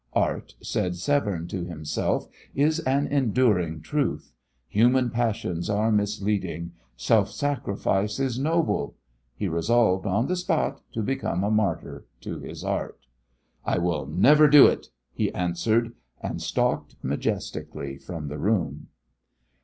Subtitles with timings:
[0.15, 4.33] Art, said Severne to himself, is an enduring truth.
[4.67, 6.71] Human passions are misleading.
[6.97, 8.95] Self sacrifice is noble.
[9.35, 13.05] He resolved on the spot to become a martyr to his art.
[13.63, 18.87] "I will never do it!" he answered, and stalked majestically from the room.